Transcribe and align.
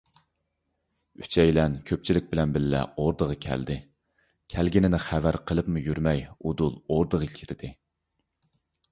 ئۈچەيلەن 1.23 1.73
كۆپچىلىك 1.89 2.29
بىلەن 2.31 2.55
بىللە 2.55 2.79
ئوردىغا 3.03 3.35
كەلدى، 3.45 3.75
كەلگىنىنى 4.53 4.99
خەۋەر 5.03 5.37
قىلىپمۇ 5.51 5.83
يۈرمەي 5.89 6.23
ئۇدۇل 6.39 6.73
ئوردىغا 6.95 7.29
كىردى. 7.41 7.71